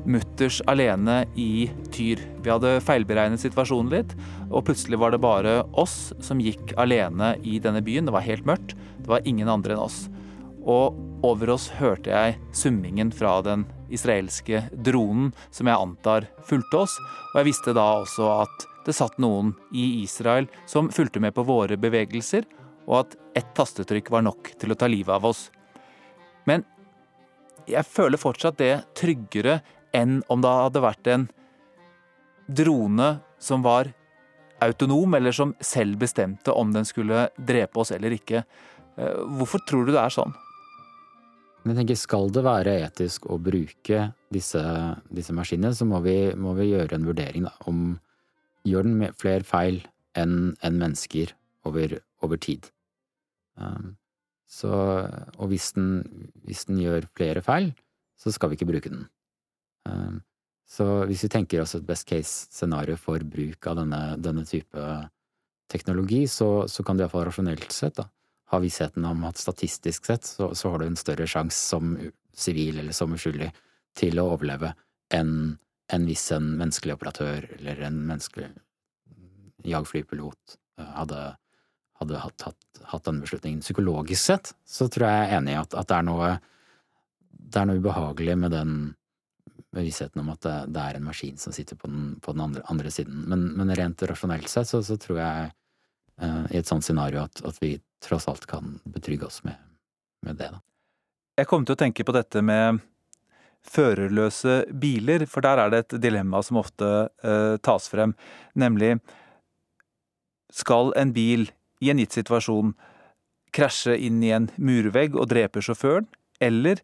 mutters 0.06 0.62
alene 0.68 1.24
i 1.36 1.72
Tyr. 1.92 2.20
Vi 2.44 2.52
hadde 2.52 2.80
feilberegnet 2.84 3.42
situasjonen 3.44 3.92
litt, 3.94 4.16
og 4.50 4.66
plutselig 4.68 5.00
var 5.02 5.14
det 5.14 5.22
bare 5.24 5.62
oss 5.80 6.14
som 6.24 6.42
gikk 6.44 6.76
alene 6.80 7.34
i 7.44 7.60
denne 7.64 7.84
byen. 7.86 8.08
Det 8.08 8.16
var 8.16 8.26
helt 8.26 8.48
mørkt. 8.48 8.76
Det 9.00 9.12
var 9.12 9.26
ingen 9.30 9.52
andre 9.52 9.76
enn 9.76 9.86
oss. 9.86 10.06
Og 10.64 10.96
over 11.24 11.54
oss 11.56 11.70
hørte 11.80 12.12
jeg 12.12 12.38
summingen 12.56 13.12
fra 13.16 13.38
den 13.44 13.66
israelske 13.94 14.66
dronen, 14.72 15.32
som 15.52 15.68
jeg 15.68 15.80
antar 15.80 16.28
fulgte 16.48 16.84
oss. 16.86 16.96
Og 17.34 17.42
jeg 17.42 17.50
visste 17.52 17.76
da 17.76 17.88
også 18.02 18.30
at 18.44 18.68
det 18.84 18.96
satt 18.96 19.20
noen 19.24 19.54
i 19.72 20.04
Israel 20.04 20.50
som 20.68 20.92
fulgte 20.92 21.22
med 21.24 21.36
på 21.36 21.46
våre 21.48 21.80
bevegelser, 21.80 22.48
og 22.88 23.04
at 23.06 23.18
ett 23.40 23.54
tastetrykk 23.56 24.12
var 24.12 24.26
nok 24.28 24.54
til 24.60 24.74
å 24.74 24.78
ta 24.80 24.90
livet 24.92 25.16
av 25.16 25.28
oss. 25.32 25.48
Men 26.48 26.66
jeg 27.70 27.88
føler 27.88 28.20
fortsatt 28.20 28.60
det 28.60 28.74
tryggere 29.00 29.62
enn 29.96 30.22
om 30.32 30.42
det 30.44 30.54
hadde 30.60 30.84
vært 30.84 31.10
en 31.14 31.28
drone 32.48 33.10
som 33.40 33.64
var 33.64 33.92
autonom, 34.64 35.14
eller 35.18 35.36
som 35.36 35.54
selv 35.64 36.00
bestemte 36.00 36.52
om 36.52 36.72
den 36.74 36.88
skulle 36.88 37.28
drepe 37.38 37.80
oss 37.80 37.92
eller 37.96 38.16
ikke. 38.16 38.44
Eh, 38.96 39.22
hvorfor 39.38 39.64
tror 39.68 39.88
du 39.88 39.94
det 39.94 40.02
er 40.02 40.14
sånn? 40.14 40.34
Jeg 41.64 41.78
tenker, 41.78 41.96
Skal 41.96 42.32
det 42.36 42.44
være 42.44 42.76
etisk 42.84 43.30
å 43.32 43.38
bruke 43.40 44.10
disse, 44.34 44.64
disse 45.08 45.36
maskinene, 45.36 45.72
så 45.76 45.88
må 45.88 46.02
vi, 46.04 46.34
må 46.36 46.56
vi, 46.58 46.74
gjøre 46.74 46.98
en 46.98 47.08
vurdering 47.08 47.48
da, 47.48 47.54
om 47.72 48.00
gjør 48.68 48.88
den 48.88 49.16
flere 49.20 49.48
feil 49.48 49.80
enn 50.20 50.56
en 50.64 50.80
mennesker 50.80 51.32
over, 51.68 52.02
over 52.24 52.40
tid. 52.40 52.68
Um, 53.56 53.96
så, 54.48 54.74
og 55.40 55.50
hvis 55.50 55.72
den, 55.78 56.04
hvis 56.44 56.68
den, 56.68 56.82
gjør 56.84 57.08
flere 57.16 57.42
feil, 57.42 57.72
så 58.20 58.32
skal 58.32 58.52
vi 58.52 58.60
ikke 58.60 58.70
bruke 58.70 58.92
den. 58.92 59.08
Um, 59.90 60.22
så 60.70 61.04
hvis 61.10 61.26
vi 61.26 61.32
tenker 61.34 61.62
oss 61.62 61.76
et 61.78 61.86
best 61.86 62.08
case 62.10 62.48
scenario 62.54 62.98
for 62.98 63.24
bruk 63.28 63.68
av 63.70 63.78
denne, 63.82 64.02
denne 64.18 64.46
type 64.48 64.88
teknologi, 65.72 66.24
så, 66.28 66.68
så 66.68 66.86
kan 66.86 66.98
du 66.98 67.04
iallfall 67.04 67.28
rasjonelt 67.28 67.72
sett 67.74 67.98
da, 68.00 68.08
ha 68.54 68.60
vissheten 68.62 69.06
om 69.06 69.26
at 69.28 69.42
statistisk 69.42 70.08
sett 70.10 70.26
så, 70.28 70.52
så 70.56 70.72
har 70.74 70.82
du 70.82 70.88
en 70.88 71.00
større 71.00 71.28
sjanse 71.30 71.58
som 71.58 71.96
sivil 72.34 72.80
eller 72.82 72.96
som 72.96 73.14
uskyldig 73.14 73.52
til 73.98 74.22
å 74.22 74.32
overleve 74.34 74.74
enn 75.14 75.56
en 75.94 76.06
hvis 76.08 76.26
en 76.34 76.54
menneskelig 76.58 76.96
operatør 76.96 77.46
eller 77.58 77.82
en 77.86 78.00
menneskelig 78.08 78.48
jagflypilot 79.68 80.58
eh, 80.80 80.92
hadde, 80.96 81.22
hadde 82.00 82.22
hatt, 82.24 82.46
hatt, 82.48 82.82
hatt 82.94 83.06
denne 83.08 83.26
beslutningen. 83.26 83.62
Psykologisk 83.62 84.22
sett 84.24 84.54
så 84.66 84.88
tror 84.92 85.10
jeg 85.10 85.20
jeg 85.20 85.30
er 85.30 85.38
enig 85.38 85.54
i 85.54 85.60
at, 85.60 85.76
at 85.78 85.90
det, 85.92 86.00
er 86.00 86.08
noe, 86.08 86.32
det 87.30 87.62
er 87.62 87.70
noe 87.70 87.84
ubehagelig 87.84 88.38
med 88.40 88.56
den 88.56 88.76
bevisstheten 89.74 90.22
om 90.22 90.32
at 90.34 90.42
det, 90.46 90.56
det, 90.76 90.84
er 90.84 91.00
en 91.00 91.08
maskin 91.08 91.38
som 91.42 91.54
sitter 91.56 91.78
på 91.80 91.90
den, 91.90 92.16
på 92.22 92.36
den 92.36 92.44
andre, 92.46 92.64
andre, 92.72 92.92
siden. 92.92 93.24
Men, 93.30 93.48
men, 93.58 93.74
rent 93.76 94.04
rasjonelt 94.10 94.50
sett 94.52 94.70
så, 94.70 94.84
så 94.86 94.98
tror 95.02 95.20
jeg 95.20 95.52
uh, 96.22 96.46
i 96.52 96.60
et 96.60 96.70
sånt 96.70 96.86
scenario 96.86 97.24
at, 97.26 97.44
at, 97.46 97.60
vi 97.62 97.76
tross 98.04 98.28
alt 98.28 98.46
kan 98.50 98.78
betrygge 98.84 99.28
oss 99.30 99.42
med, 99.48 99.58
med 100.26 100.40
det. 100.42 100.52
Da. 100.54 100.62
Jeg 101.42 101.50
kom 101.50 101.66
til 101.66 101.78
å 101.78 101.80
tenke 101.80 102.06
på 102.06 102.16
dette 102.16 102.44
med 102.46 102.82
førerløse 103.64 104.64
biler, 104.76 105.24
for 105.30 105.46
der 105.46 105.62
er 105.64 105.72
det 105.72 105.84
et 105.86 106.00
dilemma 106.04 106.42
som 106.44 106.60
ofte 106.60 106.90
uh, 107.24 107.56
tas 107.64 107.88
frem, 107.90 108.16
nemlig 108.60 108.98
skal 110.54 110.92
en 111.00 111.14
bil 111.16 111.48
i 111.82 111.90
en 111.92 112.02
gitt 112.02 112.20
situasjon 112.20 112.74
krasje 113.54 113.96
inn 113.98 114.20
i 114.26 114.34
en 114.36 114.50
murvegg 114.58 115.16
og 115.16 115.30
drepe 115.32 115.64
sjåføren, 115.64 116.10
eller 116.44 116.82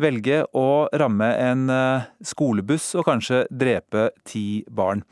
velge 0.00 0.42
å 0.56 0.88
ramme 0.92 1.28
en 1.40 1.68
eh, 1.72 2.08
skolebuss 2.24 2.92
og 2.98 3.06
kanskje 3.08 3.44
drepe 3.50 4.10
ti 4.28 4.64
barn. 4.70 5.04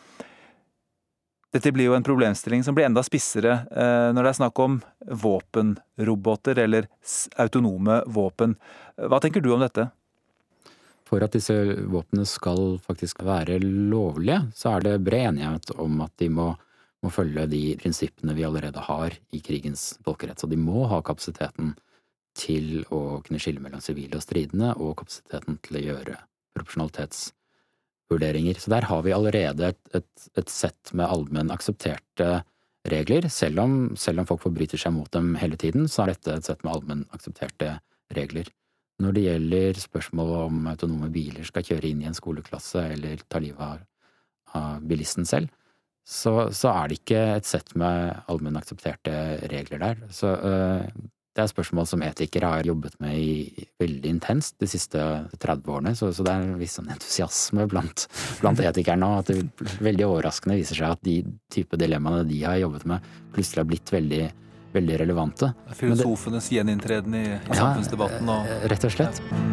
Dette 1.50 1.72
blir 1.74 1.88
jo 1.88 1.96
en 1.96 2.06
problemstilling 2.06 2.62
som 2.62 2.76
blir 2.76 2.86
enda 2.86 3.02
spissere 3.02 3.64
eh, 3.74 4.08
når 4.14 4.22
det 4.22 4.30
er 4.30 4.38
snakk 4.38 4.60
om 4.62 4.78
våpenroboter 5.24 6.60
eller 6.62 6.86
autonome 7.42 8.02
våpen. 8.06 8.54
Hva 8.94 9.18
tenker 9.22 9.42
du 9.42 9.50
om 9.54 9.64
dette? 9.64 9.88
For 11.10 11.26
at 11.26 11.34
disse 11.34 11.54
våpnene 11.90 12.26
skal 12.28 12.76
faktisk 12.84 13.24
være 13.26 13.58
lovlige, 13.64 14.44
så 14.54 14.76
er 14.76 14.86
det 14.86 15.00
bred 15.02 15.32
enighet 15.32 15.72
om 15.82 16.04
at 16.04 16.14
de 16.22 16.28
må, 16.30 16.52
må 17.02 17.10
følge 17.10 17.48
de 17.50 17.64
prinsippene 17.80 18.36
vi 18.36 18.46
allerede 18.46 18.86
har 18.86 19.16
i 19.34 19.42
krigens 19.42 19.96
folkerett. 20.06 20.38
Så 20.38 20.46
de 20.46 20.58
må 20.60 20.84
ha 20.86 21.02
kapasiteten 21.02 21.74
til 22.40 22.66
å 22.88 23.20
kunne 23.24 23.40
skille 23.42 23.62
mellom 23.62 23.82
sivile 23.84 24.18
og 24.18 24.24
stridende, 24.24 24.68
og 24.80 24.96
kapasiteten 25.02 25.54
til 25.66 25.76
å 25.76 25.84
gjøre 25.84 26.14
proporsjonalitetsvurderinger. 26.56 28.56
Så 28.60 28.68
der 28.72 28.84
har 28.90 29.00
vi 29.06 29.16
allerede 29.16 29.62
et, 29.72 29.82
et, 29.96 30.12
et 30.40 30.50
sett 30.52 30.82
med 30.96 31.10
allmenn 31.10 31.54
aksepterte 31.54 32.28
regler. 32.88 33.28
Selv 33.32 33.60
om, 33.60 33.76
selv 33.96 34.22
om, 34.22 34.28
folk 34.28 34.42
forbryter 34.46 34.80
seg 34.80 34.94
mot 34.96 35.10
dem 35.12 35.34
hele 35.40 35.58
tiden, 35.60 35.88
så 35.88 36.04
er 36.04 36.14
dette 36.14 36.38
et 36.38 36.48
sett 36.48 36.64
med 36.64 36.74
allmenn 36.74 37.06
aksepterte 37.14 37.76
regler. 38.16 38.48
Når 39.00 39.16
det 39.16 39.24
gjelder 39.24 39.80
spørsmålet 39.80 40.48
om 40.48 40.66
autonome 40.68 41.08
biler 41.12 41.46
skal 41.48 41.64
kjøre 41.64 41.88
inn 41.88 42.02
i 42.02 42.10
en 42.10 42.16
skoleklasse 42.16 42.82
eller 42.96 43.22
ta 43.28 43.40
livet 43.40 43.62
av, 43.64 43.86
av 44.58 44.84
bilisten 44.84 45.28
selv, 45.28 45.52
så, 46.10 46.48
så, 46.56 46.72
er 46.72 46.88
det 46.88 46.98
ikke 46.98 47.20
et 47.36 47.46
sett 47.46 47.74
med 47.78 48.24
allmenn 48.32 48.58
aksepterte 48.58 49.12
regler 49.52 49.82
der. 49.82 50.00
Så 50.12 50.32
øh, 50.32 50.86
det 51.30 51.44
er 51.44 51.50
spørsmål 51.50 51.86
som 51.86 52.02
etikere 52.02 52.48
har 52.50 52.66
jobbet 52.66 52.96
med 53.02 53.14
i 53.14 53.66
veldig 53.78 54.10
intenst 54.16 54.56
de 54.58 54.66
siste 54.70 54.98
30 55.38 55.70
årene, 55.70 55.92
så, 55.94 56.10
så 56.14 56.26
det 56.26 56.32
er 56.32 56.46
en 56.46 56.58
viss 56.58 56.74
sånn 56.80 56.90
entusiasme 56.90 57.68
blant, 57.70 58.08
blant 58.40 58.62
etikerne 58.66 59.06
nå. 59.06 59.20
At 59.22 59.30
det 59.30 59.78
veldig 59.78 60.08
overraskende 60.08 60.58
viser 60.58 60.80
seg 60.80 60.96
at 60.96 61.04
de 61.06 61.20
type 61.54 61.78
dilemmaene 61.78 62.26
de 62.26 62.42
har 62.42 62.58
jobbet 62.64 62.88
med, 62.90 63.06
plutselig 63.36 63.62
har 63.62 63.70
blitt 63.70 63.94
veldig, 63.94 64.24
veldig 64.74 65.00
relevante. 65.04 65.52
Filosofenes 65.78 66.50
gjeninntreden 66.50 67.14
i, 67.14 67.24
i 67.30 67.38
ja, 67.38 67.60
samfunnsdebatten 67.62 68.34
og 68.34 68.50
eh, 68.50 68.68
Rett 68.74 68.90
og 68.90 68.96
slett. 68.98 69.22
Ja. 69.30 69.46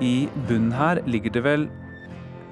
I 0.00 0.30
bunnen 0.48 0.72
her 0.72 1.02
ligger 1.04 1.34
det 1.34 1.40
vel 1.44 1.66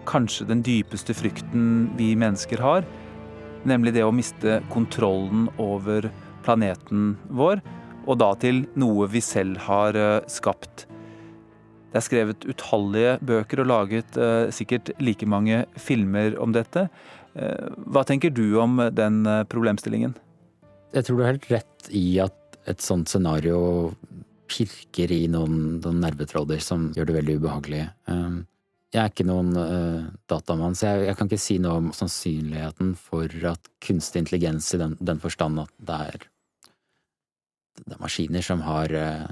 kanskje 0.09 0.49
den 0.49 0.63
dypeste 0.65 1.15
frykten 1.17 1.91
vi 1.99 2.15
mennesker 2.19 2.63
har, 2.65 2.87
nemlig 3.69 3.95
det 3.97 4.07
å 4.07 4.15
miste 4.15 4.61
kontrollen 4.73 5.49
over 5.61 6.09
planeten 6.47 7.17
vår, 7.29 7.61
og 8.09 8.21
da 8.23 8.33
til 8.41 8.63
noe 8.79 9.09
vi 9.13 9.21
selv 9.25 9.61
har 9.67 9.97
eh, 9.99 10.25
skapt. 10.33 10.87
Det 11.89 12.01
er 12.01 12.05
skrevet 12.05 12.47
utallige 12.49 13.17
bøker 13.25 13.63
og 13.65 13.69
laget 13.69 14.17
eh, 14.21 14.49
sikkert 14.55 14.95
like 15.03 15.29
mange 15.29 15.65
filmer 15.81 16.37
om 16.41 16.55
dette. 16.57 16.87
Eh, 17.37 17.69
hva 17.89 18.05
tenker 18.09 18.33
du 18.33 18.57
om 18.61 18.81
den 18.97 19.23
problemstillingen? 19.53 20.17
Jeg 20.97 21.05
tror 21.05 21.19
du 21.19 21.25
har 21.27 21.35
helt 21.35 21.51
rett 21.53 21.91
i 21.93 22.07
at 22.25 22.37
et 22.69 22.85
sånt 22.85 23.09
scenario 23.13 23.93
pirker 24.49 25.13
i 25.13 25.27
noen, 25.29 25.81
noen 25.83 26.01
nervetråder 26.01 26.61
som 26.65 26.89
gjør 26.97 27.11
det 27.11 27.17
veldig 27.19 27.37
ubehagelig. 27.43 27.83
Jeg 28.95 29.03
er 29.03 29.11
ikke 29.13 29.27
noen 29.29 29.53
uh, 29.53 30.07
datamann, 30.31 30.77
så 30.79 30.95
jeg, 30.95 31.09
jeg, 31.11 31.17
kan 31.19 31.29
ikke 31.29 31.43
si 31.43 31.59
noe 31.61 31.81
om 31.83 31.89
sannsynligheten 31.93 32.95
for 32.97 33.35
at 33.51 33.69
kunstig 33.85 34.23
intelligens 34.23 34.71
i 34.73 34.81
den, 34.81 34.95
den 35.05 35.21
forstand 35.21 35.61
at 35.61 35.75
det 35.91 35.99
er, 36.07 36.25
det 37.83 37.93
er, 37.93 38.01
maskiner 38.01 38.47
som 38.47 38.65
har 38.65 38.95
uh, 38.97 39.27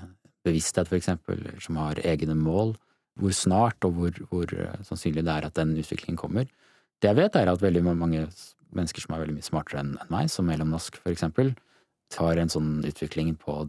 bevissthet, 0.45 0.91
for 0.91 0.99
eksempel, 1.01 1.41
som 1.65 1.81
har 1.81 2.03
egne 2.05 2.37
mål, 2.37 2.75
hvor 3.17 3.33
snart 3.33 3.89
og 3.89 3.97
hvor, 3.97 4.21
hvor 4.29 4.53
uh, 4.53 4.77
sannsynlig 4.85 5.25
det 5.25 5.39
er 5.39 5.49
at 5.49 5.57
den 5.57 5.73
utviklingen 5.81 6.21
kommer. 6.21 6.53
Det 7.01 7.09
jeg 7.09 7.21
vet, 7.23 7.41
er 7.41 7.49
at 7.49 7.65
veldig 7.65 7.87
mange 7.89 8.27
mennesker 8.77 9.07
som 9.07 9.17
er 9.17 9.25
veldig 9.25 9.39
mye 9.39 9.49
smartere 9.49 9.81
enn 9.81 9.97
meg, 10.13 10.29
som 10.33 10.53
Elon 10.53 10.75
Musk 10.77 11.01
for 11.01 11.17
eksempel, 11.17 11.55
tar 12.13 12.37
en 12.37 12.53
sånn 12.53 12.83
utvikling 12.87 13.33
på 13.41 13.63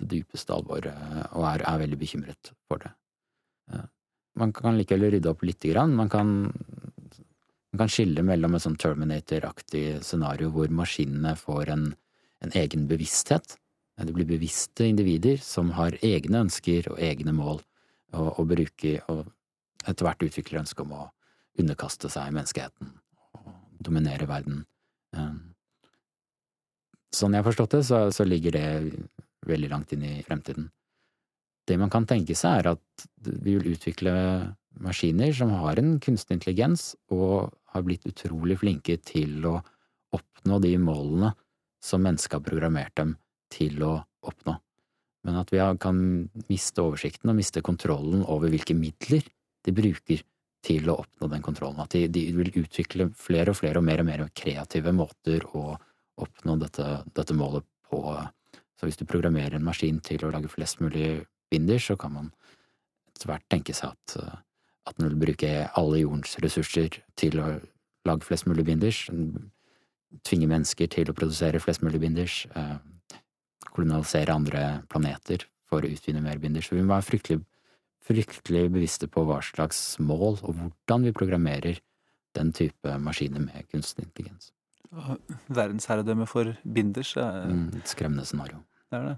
det 0.00 0.08
dypeste 0.10 0.56
alvoret 0.56 0.94
og 1.36 1.44
er, 1.52 1.62
er 1.68 1.82
veldig 1.84 2.00
bekymret 2.00 2.54
for 2.64 2.80
det. 2.80 2.96
Man 4.40 4.52
kan 4.52 4.78
likevel 4.78 5.12
rydde 5.14 5.30
opp 5.30 5.44
lite 5.46 5.70
grann. 5.70 5.94
Man 5.94 6.10
kan, 6.10 6.32
man 7.72 7.82
kan 7.84 7.92
skille 7.92 8.24
mellom 8.26 8.56
et 8.56 8.64
sånn 8.64 8.78
Terminator-aktig 8.80 9.84
scenario 10.02 10.50
hvor 10.54 10.72
maskinene 10.74 11.36
får 11.38 11.70
en, 11.74 11.86
en, 12.42 12.54
egen 12.58 12.88
bevissthet. 12.90 13.56
De 14.02 14.14
blir 14.14 14.26
bevisste 14.26 14.88
individer 14.90 15.38
som 15.38 15.70
har 15.78 15.94
egne 16.02 16.42
ønsker 16.48 16.90
og 16.90 16.98
egne 16.98 17.34
mål, 17.36 17.62
og, 18.18 18.40
å 18.42 18.46
bruke, 18.48 18.96
og 19.10 19.28
etter 19.86 20.08
hvert 20.08 20.26
utvikler 20.26 20.64
ønske 20.64 20.82
om 20.82 20.96
å 20.98 21.04
underkaste 21.60 22.10
seg 22.10 22.34
menneskeheten 22.34 22.90
og 23.38 23.52
dominere 23.86 24.26
verden. 24.26 24.64
Ehm, 25.14 25.54
sånn 27.14 27.36
jeg 27.36 27.44
har 27.44 27.50
forstått 27.52 27.76
det, 27.76 27.84
så, 27.86 28.08
så 28.10 28.26
ligger 28.26 28.56
det 28.56 28.66
veldig 29.46 29.70
langt 29.70 29.94
inn 29.94 30.02
i 30.08 30.16
fremtiden. 30.26 30.72
Det 31.64 31.78
man 31.80 31.92
kan 31.92 32.06
tenke 32.08 32.36
seg, 32.36 32.60
er 32.60 32.74
at 32.74 33.06
vi 33.24 33.56
vil 33.56 33.72
utvikle 33.74 34.12
maskiner 34.84 35.32
som 35.36 35.52
har 35.62 35.78
en 35.80 35.96
kunstig 36.02 36.38
intelligens, 36.38 36.92
og 37.14 37.54
har 37.74 37.86
blitt 37.86 38.06
utrolig 38.08 38.58
flinke 38.60 38.98
til 39.02 39.46
å 39.48 39.58
oppnå 40.14 40.60
de 40.62 40.74
målene 40.78 41.32
som 41.84 42.04
mennesket 42.04 42.38
har 42.38 42.44
programmert 42.44 42.94
dem 43.00 43.16
til 43.52 43.82
å 43.84 43.96
oppnå. 44.24 44.56
Men 45.24 45.40
at 45.40 45.50
vi 45.52 45.60
kan 45.80 45.98
miste 46.50 46.84
oversikten 46.84 47.32
og 47.32 47.38
miste 47.38 47.64
kontrollen 47.64 48.24
over 48.28 48.52
hvilke 48.52 48.76
midler 48.76 49.24
de 49.64 49.72
bruker 49.72 50.22
til 50.64 50.88
å 50.88 50.98
oppnå 51.02 51.28
den 51.32 51.44
kontrollen. 51.44 51.80
At 51.80 51.96
de, 51.96 52.06
de 52.12 52.26
vil 52.36 52.52
utvikle 52.60 53.08
flere 53.16 53.52
og 53.52 53.58
flere 53.58 53.80
og 53.80 53.86
mer 53.88 54.02
og 54.02 54.08
mer 54.08 54.24
kreative 54.36 54.92
måter 54.96 55.44
å 55.56 55.74
oppnå 56.20 56.56
dette, 56.60 56.88
dette 57.16 57.36
målet 57.36 57.66
på. 57.88 58.00
Så 58.78 58.88
hvis 58.88 59.00
du 59.00 59.06
programmerer 59.08 59.58
en 59.58 59.66
maskin 59.66 60.00
til 60.04 60.24
å 60.24 60.32
lage 60.32 60.52
flest 60.52 60.80
mulig 60.84 61.24
binders, 61.54 61.86
så 61.88 61.96
kan 62.00 62.12
man 62.18 62.32
etter 63.14 63.30
hvert 63.30 63.46
tenke 63.52 63.74
seg 63.76 63.94
at, 63.94 64.16
eh, 64.20 64.36
at 64.90 64.98
den 64.98 65.12
vil 65.12 65.22
bruke 65.28 65.54
alle 65.78 66.02
jordens 66.02 66.36
ressurser 66.44 67.00
til 67.20 67.40
å 67.40 67.48
lage 68.04 68.26
flest 68.26 68.48
mulig 68.50 68.66
binders, 68.68 69.06
tvinge 70.26 70.50
mennesker 70.50 70.90
til 70.92 71.10
å 71.10 71.16
produsere 71.16 71.62
flest 71.62 71.82
mulig 71.82 72.02
binders, 72.02 72.44
eh, 72.54 72.76
kolonialisere 73.70 74.34
andre 74.34 74.64
planeter 74.92 75.46
for 75.66 75.82
å 75.82 75.90
utvinne 75.90 76.22
mer 76.22 76.38
binders. 76.38 76.68
Så 76.68 76.76
vi 76.76 76.82
må 76.82 76.94
være 76.94 77.08
fryktelig, 77.08 77.40
fryktelig 78.04 78.68
bevisste 78.70 79.08
på 79.10 79.24
hva 79.26 79.40
slags 79.42 79.98
mål 79.98 80.38
og 80.44 80.54
hvordan 80.60 81.08
vi 81.08 81.16
programmerer 81.16 81.80
den 82.34 82.52
type 82.52 82.98
maskiner 83.00 83.42
med 83.42 83.66
kunstig 83.72 84.06
intelligens. 84.06 84.52
Verdensherredømme 85.50 86.26
for 86.30 86.52
binders 86.62 87.16
er 87.18 87.48
mm, 87.50 87.80
Et 87.80 87.90
skremmende 87.90 88.26
scenario. 88.28 88.60
Det 88.90 89.00
er 89.00 89.08
det. 89.08 89.16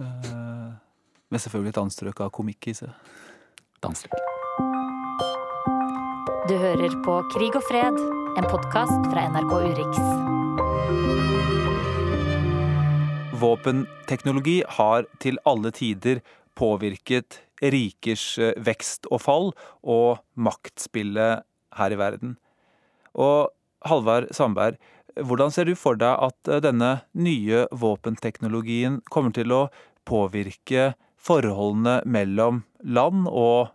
Uh, 0.00 0.72
med 1.32 1.42
selvfølgelig 1.42 1.74
et 1.74 1.82
anstrøk 1.84 2.20
av 2.24 2.32
komikk 2.34 2.70
i 2.72 2.76
seg. 2.78 2.92
Anstrøk. 3.84 4.16
Du 6.48 6.54
hører 6.60 6.92
på 7.04 7.16
Krig 7.32 7.56
og 7.56 7.64
fred, 7.64 7.98
en 8.36 8.46
podkast 8.48 9.08
fra 9.12 9.26
NRK 9.32 9.52
Urix. 9.70 9.98
Våpenteknologi 13.40 14.62
har 14.76 15.08
til 15.20 15.40
alle 15.48 15.72
tider 15.74 16.20
påvirket 16.56 17.40
rikers 17.64 18.26
eh, 18.38 18.54
vekst 18.60 19.08
og 19.10 19.22
fall 19.24 19.52
og 19.82 20.20
maktspillet 20.36 21.44
her 21.78 21.94
i 21.94 21.98
verden. 22.00 22.36
Og 23.14 23.50
Halvard 23.84 24.30
Sandberg, 24.34 24.78
hvordan 25.20 25.52
ser 25.54 25.68
du 25.68 25.74
for 25.78 25.98
deg 26.00 26.12
at 26.28 26.50
eh, 26.50 26.62
denne 26.64 26.98
nye 27.12 27.64
våpenteknologien 27.72 29.00
kommer 29.10 29.34
til 29.34 29.54
å 29.54 29.62
påvirke 30.08 30.92
forholdene 31.24 32.00
mellom 32.06 32.62
land 32.84 33.28
og 33.30 33.72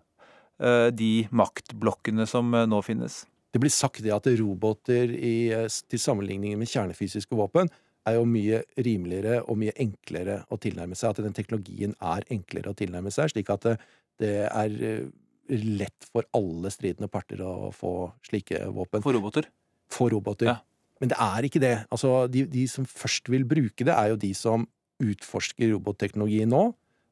uh, 0.61 0.89
de 0.93 1.27
maktblokkene 1.35 2.27
som 2.29 2.53
uh, 2.55 2.65
nå 2.69 2.81
finnes. 2.85 3.23
Det 3.49 3.61
blir 3.61 3.73
sagt 3.73 4.03
det 4.05 4.13
at 4.13 4.27
roboter 4.37 5.09
i, 5.09 5.49
eh, 5.49 5.65
til 5.89 6.01
sammenligning 6.01 6.53
med 6.59 6.69
kjernefysiske 6.69 7.33
våpen 7.33 7.71
er 8.05 8.19
jo 8.19 8.27
mye 8.29 8.59
rimeligere 8.77 9.39
og 9.41 9.57
mye 9.57 9.73
enklere 9.81 10.43
å 10.53 10.59
tilnærme 10.61 10.93
seg. 10.93 11.15
At 11.15 11.23
den 11.25 11.33
teknologien 11.33 11.95
er 11.97 12.27
enklere 12.29 12.69
å 12.69 12.77
tilnærme 12.77 13.09
seg, 13.09 13.31
slik 13.33 13.49
at 13.49 13.65
det, 13.65 13.73
det 14.21 14.35
er 14.45 15.09
lett 15.49 16.07
for 16.11 16.29
alle 16.37 16.69
stridende 16.73 17.09
parter 17.09 17.41
å 17.41 17.71
få 17.73 18.11
slike 18.29 18.67
våpen. 18.75 19.01
For 19.01 19.17
roboter? 19.17 19.49
For 19.89 20.13
roboter. 20.13 20.51
Ja. 20.51 20.59
Men 20.99 21.11
det 21.13 21.19
er 21.23 21.47
ikke 21.47 21.61
det. 21.63 21.75
Altså, 21.93 22.27
de, 22.31 22.43
de, 22.51 22.65
som 22.69 22.85
først 22.87 23.31
vil 23.31 23.47
bruke 23.47 23.87
det, 23.87 23.95
er 23.95 24.11
jo 24.13 24.19
de 24.19 24.33
som 24.37 24.67
utforsker 24.99 25.71
robotteknologi 25.73 26.43
nå. 26.49 26.63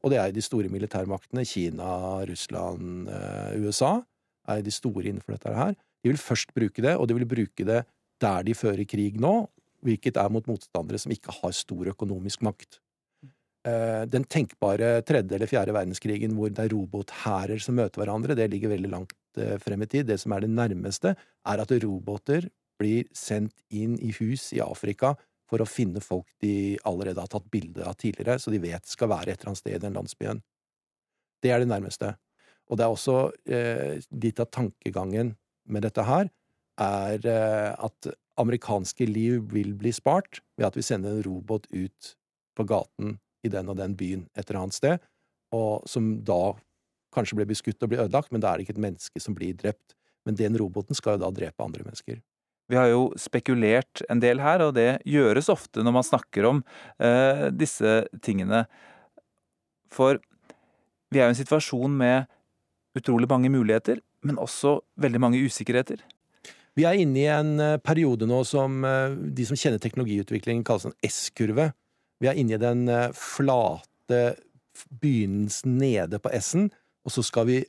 Og 0.07 0.13
det 0.13 0.21
er 0.23 0.31
de 0.31 0.43
store 0.43 0.71
militærmaktene. 0.71 1.43
Kina, 1.43 2.23
Russland, 2.29 3.09
eh, 3.11 3.59
USA 3.59 3.97
er 4.47 4.63
de 4.63 4.71
store 4.71 5.09
innenfor 5.11 5.35
dette 5.35 5.51
her. 5.51 5.75
De 5.75 6.13
vil 6.13 6.21
først 6.21 6.53
bruke 6.55 6.81
det, 6.81 6.95
og 6.95 7.09
de 7.09 7.17
vil 7.17 7.27
bruke 7.27 7.65
det 7.67 7.83
der 8.23 8.43
de 8.47 8.55
fører 8.55 8.87
krig 8.87 9.19
nå, 9.19 9.49
hvilket 9.83 10.17
er 10.17 10.31
mot 10.31 10.47
motstandere 10.47 10.97
som 10.97 11.11
ikke 11.11 11.35
har 11.41 11.51
stor 11.51 11.91
økonomisk 11.91 12.41
makt. 12.47 12.79
Eh, 13.67 14.05
den 14.07 14.23
tenkbare 14.23 15.01
tredje 15.03 15.35
eller 15.35 15.49
fjerde 15.49 15.75
verdenskrigen 15.75 16.33
hvor 16.37 16.49
det 16.49 16.63
er 16.63 16.71
robothærer 16.71 17.59
som 17.59 17.75
møter 17.75 17.99
hverandre, 17.99 18.37
det 18.37 18.47
ligger 18.53 18.71
veldig 18.71 18.93
langt 18.93 19.13
eh, 19.37 19.57
frem 19.59 19.83
i 19.83 19.89
tid. 19.91 20.07
Det 20.07 20.21
som 20.23 20.31
er 20.31 20.45
det 20.45 20.53
nærmeste, 20.55 21.17
er 21.19 21.63
at 21.65 21.75
roboter 21.83 22.47
blir 22.79 23.09
sendt 23.11 23.59
inn 23.73 23.99
i 23.99 24.13
hus 24.21 24.53
i 24.55 24.63
Afrika 24.63 25.17
for 25.47 25.63
å 25.63 25.69
finne 25.69 26.03
folk 26.03 26.27
de 26.43 26.77
allerede 26.87 27.23
har 27.23 27.31
tatt 27.31 27.47
bilde 27.51 27.85
av 27.87 27.95
tidligere, 27.99 28.37
så 28.39 28.51
de 28.51 28.61
vet 28.61 28.87
skal 28.87 29.11
være 29.11 29.31
et 29.31 29.39
eller 29.39 29.53
annet 29.53 29.61
sted 29.63 29.77
i 29.77 29.83
den 29.83 29.95
landsbyen. 29.97 30.41
Det 31.43 31.53
er 31.53 31.63
det 31.63 31.69
nærmeste. 31.71 32.15
Og 32.67 32.79
det 32.79 32.83
er 32.83 32.93
også 32.93 33.17
eh, 33.47 33.99
litt 34.23 34.41
av 34.43 34.49
tankegangen 34.51 35.35
med 35.71 35.85
dette 35.87 36.03
her, 36.07 36.31
er 36.83 37.27
eh, 37.31 37.71
at 37.73 38.09
amerikanske 38.37 39.07
liv 39.09 39.47
vil 39.53 39.73
bli 39.79 39.93
spart 39.95 40.41
ved 40.59 40.67
at 40.67 40.77
vi 40.77 40.85
sender 40.85 41.15
en 41.15 41.25
robot 41.25 41.65
ut 41.71 42.13
på 42.57 42.65
gaten 42.67 43.17
i 43.45 43.51
den 43.53 43.71
og 43.71 43.79
den 43.79 43.95
byen 43.97 44.27
et 44.35 44.45
eller 44.49 44.65
annet 44.65 44.77
sted, 44.77 45.03
og 45.55 45.87
som 45.89 46.17
da 46.27 46.57
kanskje 47.15 47.39
blir 47.39 47.49
beskutt 47.49 47.81
og 47.81 47.93
blir 47.93 48.03
ødelagt, 48.03 48.33
men 48.33 48.43
da 48.43 48.51
er 48.51 48.59
det 48.59 48.67
ikke 48.67 48.75
et 48.77 48.83
menneske 48.89 49.21
som 49.23 49.35
blir 49.37 49.55
drept. 49.57 49.95
Men 50.27 50.35
den 50.35 50.57
roboten 50.59 50.97
skal 50.97 51.15
jo 51.15 51.23
da 51.23 51.31
drepe 51.31 51.63
andre 51.63 51.85
mennesker. 51.87 52.19
Vi 52.67 52.75
har 52.75 52.89
jo 52.91 53.11
spekulert 53.19 54.01
en 54.11 54.19
del 54.23 54.41
her, 54.43 54.63
og 54.65 54.75
det 54.75 54.99
gjøres 55.07 55.47
ofte 55.53 55.85
når 55.85 55.95
man 55.95 56.07
snakker 56.07 56.49
om 56.49 56.63
eh, 56.99 57.47
disse 57.55 58.01
tingene. 58.23 58.65
For 59.93 60.19
vi 61.13 61.21
er 61.21 61.29
jo 61.29 61.31
i 61.31 61.35
en 61.35 61.39
situasjon 61.39 61.95
med 61.95 62.27
utrolig 62.97 63.29
mange 63.31 63.51
muligheter, 63.53 64.01
men 64.27 64.39
også 64.41 64.79
veldig 64.99 65.21
mange 65.23 65.41
usikkerheter. 65.45 66.01
Vi 66.77 66.85
er 66.85 66.99
inne 67.01 67.21
i 67.23 67.29
en 67.31 67.55
eh, 67.63 67.79
periode 67.81 68.27
nå 68.29 68.43
som 68.45 68.83
eh, 68.85 69.15
de 69.15 69.45
som 69.49 69.57
kjenner 69.57 69.81
teknologiutvikling, 69.81 70.61
kaller 70.67 70.91
en 70.91 71.09
S-kurve. 71.09 71.71
Vi 72.21 72.29
er 72.29 72.37
inne 72.37 72.57
i 72.57 72.61
den 72.61 72.85
eh, 72.91 73.09
flate 73.17 74.35
begynnelsen 75.01 75.79
nede 75.79 76.19
på 76.21 76.33
S-en, 76.37 76.67
og 77.07 77.15
så 77.15 77.23
skal 77.25 77.47
vi 77.49 77.61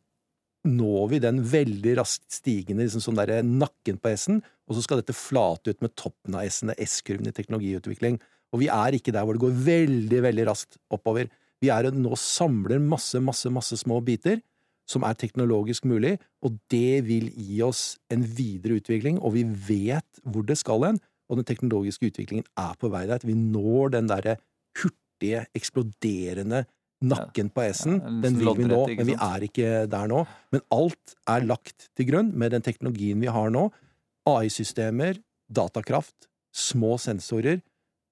når 0.67 1.05
vi 1.13 1.21
den 1.23 1.39
veldig 1.47 1.95
raskt 2.01 2.27
stigende 2.35 2.85
liksom 2.85 3.03
sånn 3.05 3.19
der 3.21 3.47
nakken 3.47 4.01
på 4.03 4.11
S-en, 4.15 4.41
og 4.69 4.77
så 4.77 4.85
skal 4.85 5.01
dette 5.01 5.17
flate 5.17 5.73
ut 5.73 5.85
med 5.85 5.95
toppen 5.99 6.37
av 6.37 6.49
S-en, 6.49 6.75
S-kurven 6.75 7.31
i 7.31 7.35
teknologiutvikling. 7.37 8.19
Og 8.53 8.63
vi 8.65 8.71
er 8.73 8.97
ikke 8.97 9.15
der 9.15 9.27
hvor 9.27 9.37
det 9.37 9.45
går 9.45 9.61
veldig, 9.69 10.21
veldig 10.25 10.47
raskt 10.49 10.81
oppover. 10.95 11.31
Vi 11.63 11.71
er 11.75 11.91
nå 11.95 12.17
samler 12.19 12.81
masse, 12.83 13.21
masse, 13.23 13.51
masse 13.53 13.79
små 13.81 14.01
biter 14.05 14.41
som 14.89 15.05
er 15.05 15.19
teknologisk 15.21 15.85
mulig, 15.85 16.15
og 16.41 16.57
det 16.73 17.05
vil 17.05 17.29
gi 17.37 17.61
oss 17.67 17.99
en 18.13 18.23
videre 18.25 18.79
utvikling, 18.81 19.19
og 19.21 19.35
vi 19.35 19.45
vet 19.45 20.23
hvor 20.25 20.47
det 20.49 20.57
skal 20.57 20.87
hen, 20.87 21.01
og 21.29 21.41
den 21.41 21.49
teknologiske 21.49 22.09
utviklingen 22.09 22.47
er 22.57 22.73
på 22.81 22.89
vei 22.93 23.05
der. 23.11 23.21
Vi 23.21 23.37
når 23.37 23.93
den 23.99 24.09
derre 24.09 24.39
hurtige, 24.81 25.45
eksploderende 25.57 26.65
nakken 27.05 27.51
på 27.55 27.65
S-en. 27.69 27.99
Den 28.23 28.39
vil 28.41 28.51
vi 28.59 28.67
nå, 28.69 28.81
men 28.99 29.07
vi 29.07 29.17
er 29.17 29.47
ikke 29.47 29.87
der 29.91 30.11
nå. 30.11 30.25
Men 30.55 30.65
alt 30.75 31.15
er 31.31 31.47
lagt 31.47 31.89
til 31.99 32.11
grunn 32.11 32.33
med 32.39 32.55
den 32.57 32.65
teknologien 32.67 33.21
vi 33.23 33.31
har 33.33 33.53
nå. 33.55 33.69
AI-systemer, 34.29 35.21
datakraft, 35.49 36.29
små 36.55 36.97
sensorer, 37.01 37.63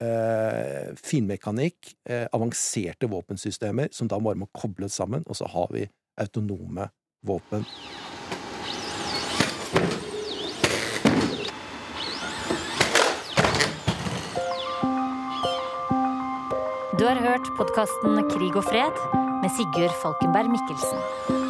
eh, 0.00 0.94
finmekanikk, 0.96 1.94
eh, 2.08 2.26
avanserte 2.32 3.10
våpensystemer 3.10 3.92
som 3.92 4.08
da 4.08 4.18
bare 4.18 4.38
må 4.38 4.48
kobles 4.54 4.94
sammen, 4.94 5.24
og 5.26 5.36
så 5.36 5.48
har 5.48 5.68
vi 5.72 5.88
autonome 6.16 6.90
våpen. 7.26 7.66
Du 16.96 17.04
har 17.04 17.18
hørt 17.20 17.50
podkasten 17.58 18.22
Krig 18.30 18.54
og 18.56 18.64
fred 18.64 19.00
med 19.42 19.50
Sigurd 19.52 19.92
Falkenberg 20.00 20.48
Mikkelsen. 20.48 21.45